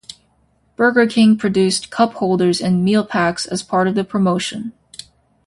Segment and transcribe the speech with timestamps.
[0.77, 4.73] Burger King produced cup holders and meal packs as part of the promotion.